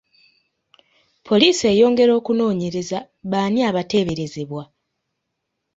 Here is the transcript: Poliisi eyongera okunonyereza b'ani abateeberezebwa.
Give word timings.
Poliisi 1.27 1.63
eyongera 1.73 2.11
okunonyereza 2.19 2.99
b'ani 3.29 3.59
abateeberezebwa. 3.69 4.63